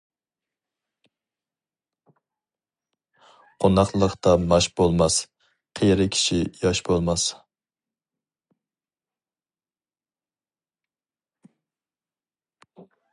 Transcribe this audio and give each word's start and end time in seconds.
قوناقلىقتا 3.65 4.33
ماش 4.53 4.69
بولماس، 4.81 5.17
قېرى 5.81 6.09
كىشى 6.15 6.41
ياش 6.63 6.83
بولماس. 6.89 7.29